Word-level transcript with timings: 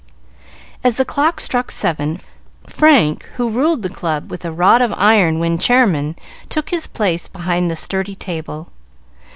As 0.83 0.97
the 0.97 1.05
clock 1.05 1.39
struck 1.39 1.69
seven, 1.69 2.19
Frank, 2.67 3.25
who 3.35 3.51
ruled 3.51 3.83
the 3.83 3.89
club 3.89 4.31
with 4.31 4.43
a 4.43 4.51
rod 4.51 4.81
of 4.81 4.91
iron 4.97 5.37
when 5.37 5.59
Chairman, 5.59 6.15
took 6.49 6.71
his 6.71 6.87
place 6.87 7.27
behind 7.27 7.69
the 7.69 7.75
study 7.75 8.15
table. 8.15 8.69